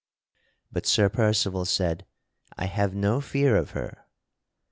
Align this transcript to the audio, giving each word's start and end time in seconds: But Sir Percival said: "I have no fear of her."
But 0.71 0.87
Sir 0.87 1.09
Percival 1.09 1.63
said: 1.63 2.07
"I 2.57 2.65
have 2.65 2.95
no 2.95 3.21
fear 3.21 3.55
of 3.55 3.71
her." 3.77 4.07